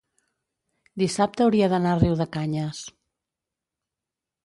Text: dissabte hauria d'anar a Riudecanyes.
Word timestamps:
dissabte 1.01 1.45
hauria 1.47 1.69
d'anar 1.75 1.93
a 1.93 2.01
Riudecanyes. 2.01 2.83